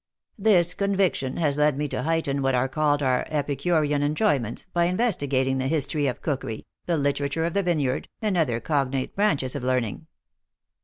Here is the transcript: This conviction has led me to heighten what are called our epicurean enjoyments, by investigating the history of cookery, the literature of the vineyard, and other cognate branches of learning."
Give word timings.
This 0.39 0.73
conviction 0.73 1.37
has 1.37 1.57
led 1.59 1.77
me 1.77 1.87
to 1.89 2.01
heighten 2.01 2.41
what 2.41 2.55
are 2.55 2.67
called 2.67 3.03
our 3.03 3.23
epicurean 3.29 4.01
enjoyments, 4.01 4.65
by 4.73 4.85
investigating 4.85 5.59
the 5.59 5.67
history 5.67 6.07
of 6.07 6.23
cookery, 6.23 6.65
the 6.87 6.97
literature 6.97 7.45
of 7.45 7.53
the 7.53 7.61
vineyard, 7.61 8.07
and 8.19 8.35
other 8.35 8.59
cognate 8.59 9.15
branches 9.15 9.55
of 9.55 9.63
learning." 9.63 10.07